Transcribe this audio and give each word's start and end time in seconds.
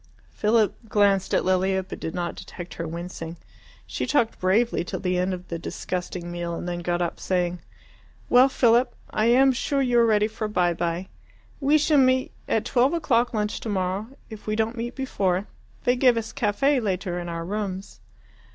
Philip 0.31 0.75
glanced 0.89 1.31
at 1.31 1.45
Lilia 1.45 1.83
but 1.83 1.99
did 1.99 2.15
not 2.15 2.33
detect 2.33 2.73
her 2.73 2.87
wincing. 2.87 3.37
She 3.85 4.07
talked 4.07 4.39
bravely 4.39 4.83
till 4.83 4.99
the 4.99 5.19
end 5.19 5.31
of 5.31 5.49
the 5.49 5.59
disgusting 5.59 6.31
meal, 6.31 6.55
and 6.55 6.67
then 6.67 6.79
got 6.79 7.03
up 7.03 7.19
saying, 7.19 7.59
"Well, 8.27 8.49
Philip, 8.49 8.95
I 9.11 9.27
am 9.27 9.51
sure 9.53 9.79
you 9.79 9.99
are 9.99 10.05
ready 10.07 10.27
for 10.27 10.47
by 10.47 10.73
bye. 10.73 11.07
We 11.59 11.77
shall 11.77 11.99
meet 11.99 12.31
at 12.47 12.65
twelve 12.65 12.95
o'clock 12.95 13.31
lunch 13.31 13.59
tomorrow, 13.59 14.07
if 14.27 14.47
we 14.47 14.55
don't 14.55 14.75
meet 14.75 14.95
before. 14.95 15.45
They 15.83 15.95
give 15.95 16.17
us 16.17 16.33
caffe 16.33 16.79
later 16.81 17.19
in 17.19 17.29
our 17.29 17.45
rooms." 17.45 17.99